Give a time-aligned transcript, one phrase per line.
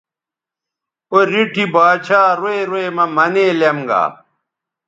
[1.11, 4.03] او ریٹھی با ڇھا روئ روئ مہ منے لیم گا